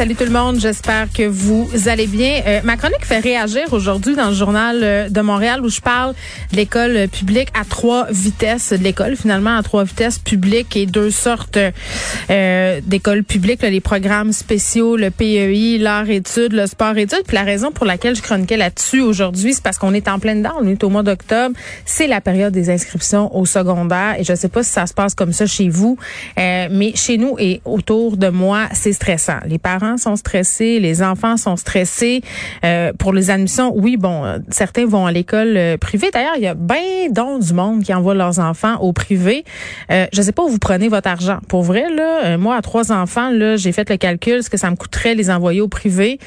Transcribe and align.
Salut 0.00 0.14
tout 0.14 0.24
le 0.24 0.30
monde, 0.30 0.58
j'espère 0.58 1.12
que 1.12 1.24
vous 1.24 1.68
allez 1.84 2.06
bien. 2.06 2.40
Euh, 2.46 2.60
ma 2.64 2.78
chronique 2.78 3.04
fait 3.04 3.18
réagir 3.18 3.70
aujourd'hui 3.72 4.16
dans 4.16 4.30
le 4.30 4.34
journal 4.34 4.80
euh, 4.82 5.08
de 5.10 5.20
Montréal 5.20 5.60
où 5.62 5.68
je 5.68 5.82
parle 5.82 6.14
de 6.52 6.56
l'école 6.56 7.06
publique 7.08 7.48
à 7.52 7.66
trois 7.66 8.06
vitesses, 8.10 8.72
de 8.72 8.82
l'école 8.82 9.14
finalement 9.14 9.58
à 9.58 9.62
trois 9.62 9.84
vitesses 9.84 10.18
publiques 10.18 10.74
et 10.74 10.86
deux 10.86 11.10
sortes 11.10 11.58
euh, 12.30 12.80
d'écoles 12.82 13.24
publiques, 13.24 13.60
les 13.60 13.82
programmes 13.82 14.32
spéciaux, 14.32 14.96
le 14.96 15.10
PEI, 15.10 15.76
l'art 15.76 16.08
études, 16.08 16.54
le 16.54 16.66
sport 16.66 16.96
études. 16.96 17.24
Puis 17.26 17.34
la 17.34 17.44
raison 17.44 17.70
pour 17.70 17.84
laquelle 17.84 18.16
je 18.16 18.22
chroniquais 18.22 18.56
là-dessus 18.56 19.02
aujourd'hui, 19.02 19.52
c'est 19.52 19.62
parce 19.62 19.76
qu'on 19.76 19.92
est 19.92 20.08
en 20.08 20.18
pleine 20.18 20.38
dedans, 20.38 20.54
on 20.62 20.66
est 20.66 20.82
au 20.82 20.88
mois 20.88 21.02
d'octobre, 21.02 21.54
c'est 21.84 22.06
la 22.06 22.22
période 22.22 22.54
des 22.54 22.70
inscriptions 22.70 23.36
au 23.36 23.44
secondaire 23.44 24.14
et 24.18 24.24
je 24.24 24.34
sais 24.34 24.48
pas 24.48 24.62
si 24.62 24.70
ça 24.70 24.86
se 24.86 24.94
passe 24.94 25.14
comme 25.14 25.34
ça 25.34 25.44
chez 25.44 25.68
vous, 25.68 25.98
mais 26.38 26.92
chez 26.94 27.18
nous 27.18 27.36
et 27.38 27.60
autour 27.66 28.16
de 28.16 28.28
moi, 28.28 28.66
c'est 28.72 28.94
stressant. 28.94 29.40
Les 29.44 29.58
parents 29.58 29.89
sont 29.96 30.16
stressés, 30.16 30.80
les 30.80 31.02
enfants 31.02 31.36
sont 31.36 31.56
stressés. 31.56 32.22
Euh, 32.64 32.92
pour 32.98 33.12
les 33.12 33.30
admissions, 33.30 33.72
oui, 33.74 33.96
bon, 33.96 34.24
euh, 34.24 34.38
certains 34.50 34.86
vont 34.86 35.06
à 35.06 35.12
l'école 35.12 35.56
euh, 35.56 35.76
privée. 35.76 36.10
D'ailleurs, 36.12 36.34
il 36.36 36.42
y 36.42 36.46
a 36.46 36.54
bien 36.54 37.08
d'autres 37.10 37.44
du 37.44 37.54
monde 37.54 37.82
qui 37.82 37.94
envoient 37.94 38.14
leurs 38.14 38.38
enfants 38.38 38.76
au 38.80 38.92
privé. 38.92 39.44
Euh, 39.90 40.06
je 40.12 40.22
sais 40.22 40.32
pas 40.32 40.42
où 40.42 40.48
vous 40.48 40.58
prenez 40.58 40.88
votre 40.88 41.08
argent. 41.08 41.38
Pour 41.48 41.62
vrai, 41.62 41.84
là, 41.90 42.36
moi, 42.36 42.56
à 42.56 42.62
trois 42.62 42.92
enfants, 42.92 43.30
là, 43.30 43.56
j'ai 43.56 43.72
fait 43.72 43.88
le 43.88 43.96
calcul, 43.96 44.42
ce 44.42 44.50
que 44.50 44.56
ça 44.56 44.70
me 44.70 44.76
coûterait 44.76 45.14
les 45.14 45.30
envoyer 45.30 45.60
au 45.60 45.68
privé. 45.68 46.18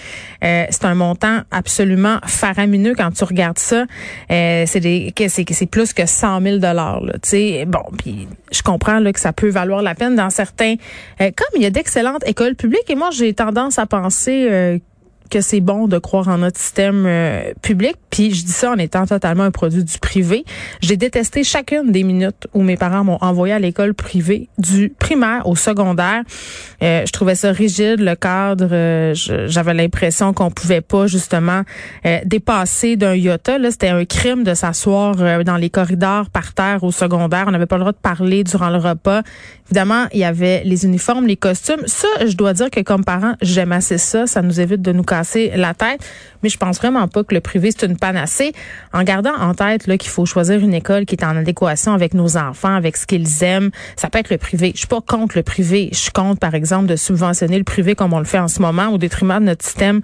c'est 0.42 0.86
un 0.86 0.96
montant 0.96 1.42
absolument 1.52 2.18
faramineux 2.26 2.94
quand 2.96 3.12
tu 3.12 3.24
regardes 3.24 3.60
ça. 3.60 3.86
c'est 4.30 4.80
des, 4.80 5.14
c'est, 5.28 5.66
plus 5.66 5.94
que 5.94 6.06
100 6.06 6.42
000 6.42 6.58
dollars. 6.58 7.02
Tu 7.14 7.30
sais, 7.30 7.66
bon, 7.68 7.84
puis 7.98 8.28
je 8.52 8.62
comprends 8.62 9.00
là 9.00 9.14
que 9.14 9.20
ça 9.20 9.34
peut 9.34 9.50
valoir 9.50 9.82
la 9.82 9.96
peine 9.96 10.16
dans 10.16 10.30
certains. 10.30 10.76
comme 11.20 11.54
il 11.56 11.62
y 11.62 11.66
a 11.66 11.70
d'excellentes 11.70 12.24
écoles 12.28 12.56
publiques 12.56 12.90
et 12.90 12.96
moi 12.96 13.10
j'ai 13.12 13.34
tendance 13.46 13.80
à 13.80 13.86
penser 13.86 14.48
euh, 14.50 14.80
que 15.34 15.42
c'est 15.42 15.62
bon 15.62 15.88
de 15.88 15.98
croire 15.98 16.28
en 16.28 16.38
notre 16.38 16.60
système 16.60 17.06
euh, 17.08 17.54
public. 17.64 17.96
Puis 18.12 18.36
je 18.36 18.46
dis 18.46 18.52
ça 18.52 18.72
en 18.72 18.78
étant 18.78 19.08
totalement 19.08 19.44
un 19.44 19.50
produit 19.50 19.84
du 19.84 19.98
privé. 19.98 20.46
J'ai 20.82 20.96
détesté 20.96 21.44
chacune 21.44 21.92
des 21.92 22.04
minutes 22.04 22.48
où 22.54 22.62
mes 22.62 22.78
parents 22.78 23.04
m'ont 23.04 23.18
envoyé 23.20 23.52
à 23.52 23.58
l'école 23.58 23.96
privée, 23.96 24.48
du 24.60 24.90
primaire 24.90 25.48
au 25.48 25.56
secondaire. 25.56 26.22
Euh, 26.84 27.04
je 27.08 27.12
trouvais 27.12 27.34
ça 27.34 27.52
rigide, 27.52 28.00
le 28.00 28.14
cadre. 28.16 28.70
Euh, 28.72 29.16
j'avais 29.16 29.74
l'impression 29.74 30.34
qu'on 30.34 30.52
pouvait 30.52 30.82
pas 30.82 31.08
justement 31.08 31.64
dépasser 32.26 32.96
d'un 32.96 33.16
iota. 33.16 33.58
Là, 33.58 33.72
c'était 33.72 33.90
un 33.90 34.06
crime 34.06 34.44
de 34.44 34.54
s'asseoir 34.54 35.44
dans 35.44 35.58
les 35.58 35.70
corridors 35.72 36.30
par 36.30 36.54
terre 36.54 36.84
au 36.84 36.92
secondaire. 36.92 37.46
On 37.48 37.52
n'avait 37.52 37.66
pas 37.66 37.78
le 37.78 37.82
droit 37.82 37.92
de 37.92 37.98
parler 37.98 38.44
durant 38.44 38.70
le 38.70 38.78
repas. 38.78 39.24
Évidemment, 39.68 40.06
il 40.14 40.20
y 40.20 40.24
avait 40.24 40.62
les 40.66 40.86
uniformes, 40.86 41.26
les 41.26 41.38
costumes. 41.38 41.82
Ça, 41.88 42.08
je 42.26 42.36
dois 42.36 42.54
dire 42.54 42.70
que 42.70 42.82
comme 42.82 43.04
parents, 43.04 43.34
j'aime 43.42 43.72
assez 43.72 43.98
ça. 43.98 44.28
Ça 44.28 44.42
nous 44.42 44.60
évite 44.60 44.82
de 44.82 44.92
nous 44.92 45.04
casser 45.04 45.23
la 45.56 45.74
tête. 45.74 46.02
Mais 46.42 46.50
je 46.50 46.58
pense 46.58 46.78
vraiment 46.78 47.08
pas 47.08 47.24
que 47.24 47.34
le 47.34 47.42
privé, 47.42 47.72
c'est 47.72 47.86
une 47.86 47.98
panacée. 47.98 48.54
En 48.92 49.04
gardant 49.04 49.34
en 49.40 49.54
tête 49.54 49.86
qu'il 49.98 50.10
faut 50.10 50.26
choisir 50.26 50.60
une 50.60 50.74
école 50.74 51.06
qui 51.06 51.16
est 51.16 51.24
en 51.24 51.38
adéquation 51.38 51.94
avec 51.94 52.14
nos 52.14 52.38
enfants, 52.38 52.76
avec 52.76 52.98
ce 52.98 53.06
qu'ils 53.06 53.44
aiment. 53.44 53.72
Ça 53.96 54.10
peut 54.10 54.20
être 54.20 54.30
le 54.30 54.38
privé. 54.38 54.72
Je 54.74 54.80
suis 54.80 54.88
pas 54.88 55.02
contre 55.02 55.38
le 55.38 55.44
privé. 55.44 55.90
Je 55.92 55.98
suis 55.98 56.12
contre, 56.12 56.40
par 56.40 56.56
exemple, 56.56 56.88
de 56.88 56.96
subventionner 56.96 57.58
le 57.58 57.64
privé 57.64 57.96
comme 57.96 58.14
on 58.14 58.20
le 58.20 58.26
fait 58.26 58.40
en 58.40 58.48
ce 58.48 58.62
moment 58.62 58.88
au 58.90 58.98
détriment 58.98 59.40
de 59.40 59.46
notre 59.46 59.64
système 59.64 60.02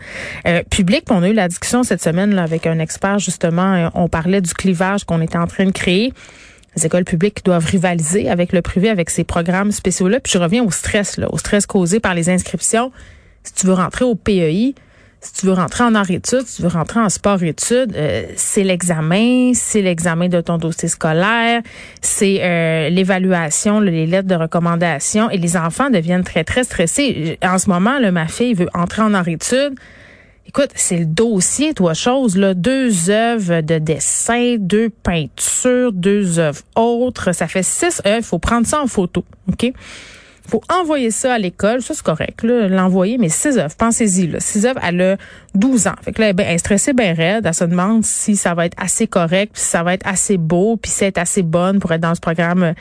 euh, 0.48 0.64
public. 0.70 1.04
on 1.10 1.24
a 1.24 1.30
eu 1.30 1.34
la 1.34 1.48
discussion 1.48 1.84
cette 1.84 2.02
semaine 2.02 2.34
là, 2.34 2.44
avec 2.44 2.68
un 2.68 2.80
expert, 2.80 3.20
justement. 3.20 3.74
Euh, 3.74 3.90
on 3.94 4.08
parlait 4.08 4.42
du 4.42 4.54
clivage 4.54 5.04
qu'on 5.04 5.22
était 5.22 5.38
en 5.38 5.48
train 5.48 5.66
de 5.66 5.72
créer 5.72 6.14
les 6.76 6.86
écoles 6.86 7.04
publiques 7.04 7.44
doivent 7.44 7.66
rivaliser 7.66 8.30
avec 8.30 8.54
le 8.54 8.62
privé, 8.62 8.90
avec 8.90 9.10
ces 9.10 9.24
programmes 9.24 9.72
spéciaux-là. 9.72 10.20
Puis 10.20 10.34
je 10.34 10.38
reviens 10.38 10.64
au 10.64 10.72
stress, 10.72 11.18
là, 11.18 11.28
au 11.32 11.38
stress 11.38 11.66
causé 11.66 12.00
par 12.00 12.14
les 12.14 12.30
inscriptions. 12.30 12.92
Si 13.44 13.54
tu 13.54 13.68
veux 13.68 13.74
rentrer 13.74 14.06
au 14.06 14.16
PEI, 14.16 14.76
si 15.22 15.34
tu 15.34 15.46
veux 15.48 15.54
rentrer 15.54 15.84
en 15.84 15.96
art-études, 15.96 16.46
si 16.46 16.58
tu 16.58 16.62
veux 16.62 16.70
rentrer 16.70 17.00
en 17.00 17.10
sport-études, 17.10 17.94
euh, 17.96 18.24
c'est 18.36 18.64
l'examen, 18.64 19.52
c'est 19.54 19.82
l'examen 19.82 20.30
de 20.30 20.40
ton 20.40 20.58
dossier 20.58 20.88
scolaire, 20.88 21.62
c'est 22.02 22.40
euh, 22.42 22.90
l'évaluation, 22.90 23.82
les 23.82 24.06
lettres 24.06 24.30
de 24.30 24.36
recommandation, 24.36 25.30
et 25.30 25.38
les 25.38 25.58
enfants 25.58 25.90
deviennent 25.90 26.24
très, 26.24 26.46
très 26.46 26.64
stressés. 26.64 27.38
En 27.44 27.58
ce 27.58 27.70
moment, 27.70 28.00
là, 28.00 28.12
ma 28.12 28.28
fille 28.28 28.54
veut 28.54 28.70
entrer 28.74 29.02
en 29.02 29.14
art-études. 29.14 29.76
Écoute, 30.48 30.70
c'est 30.74 30.98
le 30.98 31.06
dossier, 31.06 31.74
toi, 31.74 31.94
chose, 31.94 32.36
là. 32.36 32.54
Deux 32.56 33.12
œuvres 33.12 33.62
de 33.62 33.78
dessin, 33.78 34.56
deux 34.58 34.90
peintures, 34.90 35.92
deux 35.92 36.40
œuvres 36.40 36.62
autres. 36.76 37.34
Ça 37.34 37.48
fait 37.48 37.62
six 37.62 38.02
œuvres. 38.06 38.18
Il 38.18 38.24
faut 38.24 38.40
prendre 38.40 38.66
ça 38.66 38.82
en 38.82 38.88
photo. 38.88 39.24
OK? 39.48 39.72
Faut 40.50 40.62
envoyer 40.70 41.12
ça 41.12 41.34
à 41.34 41.38
l'école. 41.38 41.82
Ça, 41.82 41.94
c'est 41.94 42.04
correct, 42.04 42.44
l'envoyer, 42.44 43.18
mais 43.18 43.30
œuvres, 43.46 43.76
pensez-y, 43.78 44.30
œuvres, 44.66 44.80
elle 44.84 45.02
a 45.02 45.18
12 45.56 45.88
ans. 45.88 45.96
Fait 46.02 46.12
que 46.12 46.22
là, 46.22 46.30
elle 46.30 46.40
est 46.40 46.58
stressée, 46.58 46.94
bien 46.94 47.14
raide. 47.14 47.46
Elle 47.46 47.54
se 47.54 47.64
demande 47.64 48.04
si 48.04 48.36
ça 48.36 48.54
va 48.54 48.66
être 48.66 48.76
assez 48.82 49.08
correct, 49.08 49.54
puis 49.54 49.62
si 49.62 49.70
ça 49.70 49.84
va 49.84 49.94
être 49.94 50.08
assez 50.08 50.38
beau, 50.38 50.78
puis 50.78 50.92
si 50.92 51.04
elle 51.04 51.10
est 51.10 51.18
assez 51.18 51.44
bonne 51.44 51.80
pour 51.80 51.92
être 51.92 52.02
dans 52.02 52.16
ce 52.16 52.22
programme 52.22 52.64
euh, 52.64 52.74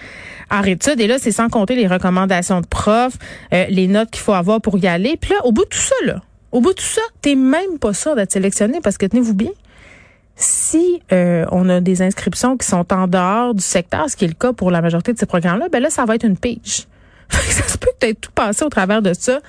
en 0.51 0.62
études. 0.62 1.01
Et 1.01 1.06
là, 1.06 1.19
c'est 1.19 1.33
sans 1.33 1.49
compter 1.49 1.77
les 1.77 1.87
recommandations 1.87 2.61
de 2.61 2.67
profs, 2.67 3.19
euh, 3.53 3.67
les 3.69 3.87
notes 3.87 4.11
qu'il 4.11 4.23
faut 4.23 4.35
avoir 4.35 4.61
pour 4.61 4.79
y 4.79 4.87
aller. 4.87 5.17
Puis 5.21 5.31
là, 5.31 5.45
au 5.45 5.53
bout 5.53 5.65
de 5.65 5.71
tout 5.71 5.79
ça, 5.79 5.95
là, 6.05 6.23
au 6.53 6.61
bout 6.61 6.71
de 6.71 6.79
tout 6.79 6.85
ça, 6.85 7.03
t'es 7.21 7.35
même 7.35 7.79
pas 7.81 7.93
sûr 7.93 8.17
d'être 8.17 8.33
sélectionné 8.33 8.81
parce 8.83 8.99
que 8.99 9.06
tenez-vous 9.06 9.35
bien, 9.35 9.50
si 10.37 11.03
euh, 11.12 11.45
on 11.50 11.69
a 11.69 11.81
des 11.81 12.00
inscriptions 12.00 12.56
qui 12.56 12.67
sont 12.67 12.93
en 12.93 13.09
dehors 13.09 13.55
du 13.55 13.62
secteur, 13.62 14.09
ce 14.09 14.17
qui 14.17 14.25
est 14.25 14.29
le 14.29 14.35
cas 14.35 14.53
pour 14.53 14.71
la 14.71 14.81
majorité 14.81 15.12
de 15.12 15.19
ces 15.19 15.27
programmes-là, 15.27 15.69
ben 15.71 15.83
là, 15.83 15.91
ça 15.91 16.05
va 16.05 16.15
être 16.15 16.25
une 16.25 16.37
page. 16.37 16.87
ça 17.31 17.69
se 17.69 17.78
peut 17.78 17.91
peut-être 17.99 18.21
tout 18.21 18.33
passer 18.33 18.65
au 18.65 18.69
travers 18.69 19.03
de 19.03 19.12
ça 19.15 19.41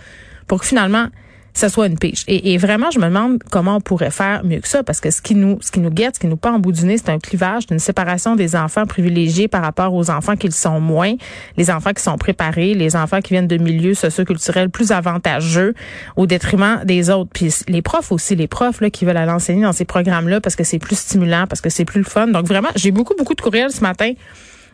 pour 0.48 0.62
que 0.62 0.66
finalement 0.66 1.08
ça 1.54 1.70
soit 1.70 1.88
une 1.88 1.98
pêche. 1.98 2.24
Et, 2.28 2.58
vraiment, 2.58 2.90
je 2.92 3.00
me 3.00 3.06
demande 3.06 3.44
comment 3.52 3.78
on 3.78 3.82
pourrait 3.82 4.12
faire 4.12 4.44
mieux 4.46 4.60
que 4.60 4.68
ça, 4.68 4.84
parce 4.84 5.00
que 5.00 5.12
ce 5.12 5.22
qui 5.22 5.36
nous, 5.36 5.58
ce 5.62 5.72
qui 5.72 5.80
nous 5.80 5.90
guette, 5.90 6.16
ce 6.16 6.20
qui 6.20 6.28
nous 6.28 6.38
pas 6.38 6.52
en 6.52 6.60
bout 6.60 6.72
du 6.72 6.86
nez, 6.86 6.98
c'est 6.98 7.10
un 7.10 7.20
clivage, 7.20 7.64
une 7.70 7.80
séparation 7.80 8.36
des 8.36 8.56
enfants 8.56 8.86
privilégiés 8.86 9.48
par 9.48 9.62
rapport 9.62 9.94
aux 9.94 10.10
enfants 10.10 10.36
qui 10.36 10.48
le 10.48 10.54
sont 10.54 10.80
moins, 10.80 11.16
les 11.58 11.70
enfants 11.70 11.92
qui 11.92 12.02
sont 12.02 12.18
préparés, 12.18 12.76
les 12.76 12.96
enfants 12.96 13.20
qui 13.20 13.34
viennent 13.34 13.48
de 13.48 13.58
milieux 13.58 13.94
socioculturels 13.94 14.70
plus 14.70 14.92
avantageux, 14.92 15.74
au 16.16 16.28
détriment 16.28 16.82
des 16.86 17.10
autres. 17.10 17.32
Puis 17.34 17.54
les 17.68 17.82
profs 17.82 18.12
aussi, 18.12 18.36
les 18.36 18.48
profs 18.48 18.80
là 18.80 18.90
qui 18.90 19.06
veulent 19.06 19.18
aller 19.18 19.32
enseigner 19.32 19.64
dans 19.64 19.74
ces 19.74 19.86
programmes-là 19.86 20.40
parce 20.42 20.56
que 20.56 20.64
c'est 20.64 20.80
plus 20.80 20.98
stimulant, 20.98 21.46
parce 21.48 21.62
que 21.62 21.70
c'est 21.70 21.86
plus 21.86 22.00
le 22.00 22.06
fun. 22.06 22.28
Donc 22.28 22.46
vraiment, 22.46 22.70
j'ai 22.76 22.92
beaucoup 22.92 23.16
beaucoup 23.18 23.36
de 23.36 23.42
courriels 23.42 23.72
ce 23.72 23.82
matin 23.82 24.14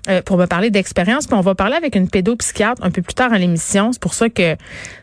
euh, 0.10 0.22
pour 0.22 0.38
me 0.38 0.46
parler 0.46 0.70
d'expérience. 0.70 1.28
Puis 1.28 1.36
on 1.36 1.42
va 1.42 1.56
parler 1.56 1.76
avec 1.76 1.96
une 1.96 2.10
pédopsychiatre 2.10 2.84
un 2.84 2.92
peu 2.92 3.02
plus 3.02 3.14
tard 3.14 3.34
à 3.34 3.38
l'émission. 3.38 3.92
C'est 3.92 4.02
pour 4.02 4.14
ça 4.14 4.30
que 4.30 4.56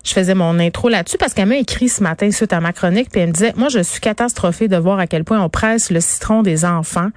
je 0.05 0.13
faisais 0.13 0.35
mon 0.35 0.59
intro 0.59 0.89
là-dessus 0.89 1.19
parce 1.19 1.35
qu'elle 1.35 1.49
m'a 1.49 1.57
écrit 1.57 1.89
ce 1.89 2.03
matin 2.03 2.31
suite 2.31 2.53
à 2.53 2.61
ma 2.61 2.73
chronique. 2.73 3.11
Puis 3.11 3.21
elle 3.21 3.29
me 3.29 3.33
disait, 3.33 3.53
moi, 3.57 3.69
je 3.69 3.81
suis 3.81 4.01
catastrophée 4.01 4.69
de 4.69 4.77
voir 4.77 4.99
à 4.99 5.07
quel 5.07 5.25
point 5.25 5.41
on 5.41 5.49
presse 5.49 5.91
le 5.91 6.01
citron 6.01 6.43
des 6.43 6.65
enfants 6.65 7.11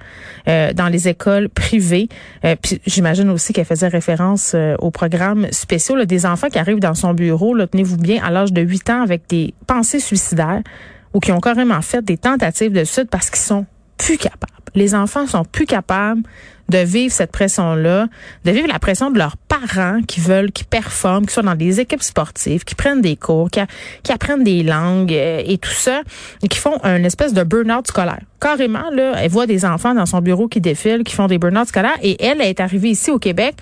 euh, 0.48 0.72
dans 0.72 0.88
les 0.88 1.08
écoles 1.08 1.48
privées. 1.48 2.08
Euh, 2.44 2.56
puis 2.60 2.80
j'imagine 2.86 3.30
aussi 3.30 3.52
qu'elle 3.52 3.64
faisait 3.64 3.88
référence 3.88 4.52
euh, 4.54 4.76
au 4.78 4.90
programme 4.90 5.46
spéciaux 5.50 5.96
là, 5.96 6.04
des 6.04 6.26
enfants 6.26 6.48
qui 6.48 6.58
arrivent 6.58 6.80
dans 6.80 6.94
son 6.94 7.14
bureau, 7.14 7.54
là, 7.54 7.66
tenez-vous 7.66 7.96
bien, 7.96 8.22
à 8.22 8.30
l'âge 8.30 8.52
de 8.52 8.62
8 8.62 8.90
ans 8.90 9.02
avec 9.02 9.28
des 9.28 9.54
pensées 9.66 10.00
suicidaires 10.00 10.62
ou 11.14 11.20
qui 11.20 11.32
ont 11.32 11.40
carrément 11.40 11.80
fait 11.82 12.04
des 12.04 12.18
tentatives 12.18 12.72
de 12.72 12.84
suicide 12.84 13.08
parce 13.10 13.30
qu'ils 13.30 13.40
sont 13.40 13.66
plus 13.96 14.18
capables. 14.18 14.52
Les 14.74 14.94
enfants 14.94 15.26
sont 15.26 15.44
plus 15.44 15.66
capables 15.66 16.22
de 16.68 16.78
vivre 16.78 17.12
cette 17.12 17.30
pression-là, 17.30 18.08
de 18.44 18.50
vivre 18.50 18.68
la 18.68 18.78
pression 18.78 19.10
de 19.10 19.18
leurs 19.18 19.36
parents 19.36 20.00
qui 20.06 20.20
veulent, 20.20 20.50
qui 20.50 20.64
performent, 20.64 21.26
qui 21.26 21.34
sont 21.34 21.42
dans 21.42 21.54
des 21.54 21.80
équipes 21.80 22.02
sportives, 22.02 22.64
qui 22.64 22.74
prennent 22.74 23.00
des 23.00 23.16
cours, 23.16 23.50
qui, 23.50 23.60
apprennent 24.10 24.44
des 24.44 24.62
langues 24.62 25.12
euh, 25.12 25.42
et 25.44 25.58
tout 25.58 25.70
ça, 25.70 26.02
et 26.42 26.48
qui 26.48 26.58
font 26.58 26.78
une 26.82 27.04
espèce 27.04 27.32
de 27.32 27.42
burn-out 27.42 27.86
scolaire. 27.86 28.20
Carrément, 28.40 28.90
là, 28.90 29.14
elle 29.16 29.30
voit 29.30 29.46
des 29.46 29.64
enfants 29.64 29.94
dans 29.94 30.06
son 30.06 30.20
bureau 30.20 30.48
qui 30.48 30.60
défilent, 30.60 31.04
qui 31.04 31.14
font 31.14 31.26
des 31.26 31.38
burn-out 31.38 31.68
scolaires, 31.68 31.98
et 32.02 32.22
elle, 32.24 32.40
est 32.40 32.60
arrivée 32.60 32.90
ici 32.90 33.10
au 33.10 33.18
Québec, 33.18 33.56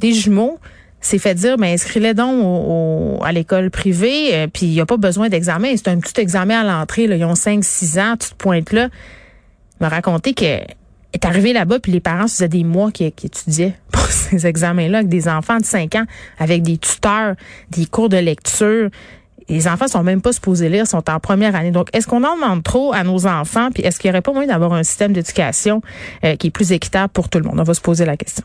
des 0.00 0.12
jumeaux, 0.12 0.58
s'est 1.00 1.18
fait 1.18 1.34
dire, 1.34 1.58
ben 1.58 1.74
inscris-les 1.74 2.14
donc 2.14 3.20
à 3.22 3.30
l'école 3.32 3.70
privée, 3.70 4.34
euh, 4.34 4.46
puis 4.46 4.66
il 4.66 4.72
n'y 4.72 4.80
a 4.80 4.86
pas 4.86 4.96
besoin 4.96 5.28
d'examen. 5.28 5.68
C'est 5.76 5.88
un 5.88 5.98
petit 5.98 6.18
examen 6.20 6.60
à 6.60 6.64
l'entrée. 6.64 7.04
Ils 7.04 7.24
ont 7.24 7.34
5-6 7.34 8.00
ans, 8.00 8.16
tu 8.16 8.30
te 8.30 8.34
pointes 8.34 8.72
là. 8.72 8.88
M'a 9.80 9.88
raconté 9.88 10.32
que 10.32 10.60
est 11.24 11.28
arrivé 11.28 11.52
là-bas, 11.52 11.78
puis 11.78 11.92
les 11.92 12.00
parents, 12.00 12.28
ça 12.28 12.48
des 12.48 12.64
mois 12.64 12.90
qui, 12.90 13.04
étudiaient 13.04 13.74
pour 13.92 14.06
ces 14.06 14.46
examens-là 14.46 14.98
avec 14.98 15.08
des 15.08 15.28
enfants 15.28 15.58
de 15.58 15.64
5 15.64 15.94
ans, 15.96 16.04
avec 16.38 16.62
des 16.62 16.78
tuteurs, 16.78 17.34
des 17.70 17.86
cours 17.86 18.08
de 18.08 18.16
lecture. 18.16 18.90
Les 19.48 19.68
enfants 19.68 19.88
sont 19.88 20.02
même 20.02 20.22
pas 20.22 20.32
supposés 20.32 20.70
lire, 20.70 20.86
sont 20.86 21.10
en 21.10 21.20
première 21.20 21.54
année. 21.54 21.70
Donc, 21.70 21.88
est-ce 21.92 22.06
qu'on 22.06 22.24
en 22.24 22.36
demande 22.36 22.62
trop 22.62 22.94
à 22.94 23.04
nos 23.04 23.26
enfants? 23.26 23.68
Puis 23.72 23.82
est-ce 23.82 23.98
qu'il 23.98 24.08
n'y 24.10 24.14
aurait 24.14 24.22
pas 24.22 24.32
moyen 24.32 24.48
d'avoir 24.48 24.72
un 24.72 24.82
système 24.82 25.12
d'éducation 25.12 25.82
euh, 26.24 26.36
qui 26.36 26.46
est 26.46 26.50
plus 26.50 26.72
équitable 26.72 27.10
pour 27.12 27.28
tout 27.28 27.38
le 27.38 27.44
monde? 27.44 27.60
On 27.60 27.64
va 27.64 27.74
se 27.74 27.82
poser 27.82 28.06
la 28.06 28.16
question. 28.16 28.44